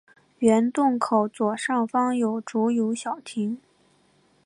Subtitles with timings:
[0.39, 3.59] 原洞口左上方有竹有小亭。